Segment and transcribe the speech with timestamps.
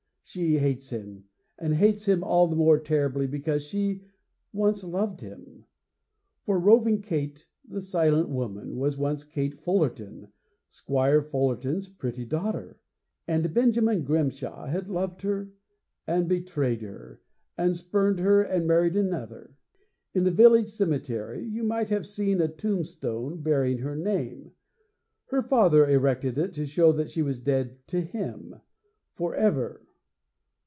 [0.23, 1.25] She hates him,
[1.59, 4.05] and hates him all the more terribly because she
[4.53, 5.65] once loved him.
[6.45, 10.29] For Roving Kate, the Silent Woman, was once Kate Fullerton,
[10.69, 12.79] Squire Fullerton's pretty daughter.
[13.27, 15.51] And Benjamin Grimshaw had loved her,
[16.07, 17.19] and betrayed her,
[17.57, 19.57] and spurned her, and married another.
[20.13, 24.51] In the village cemetery you might have seen a tombstone bearing her name.
[25.25, 28.61] Her father erected it to show that she was dead to him
[29.13, 29.85] for ever.